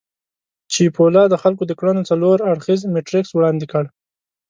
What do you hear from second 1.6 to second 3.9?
د کړنو څلور اړخييز میټریکس وړاندې کړ.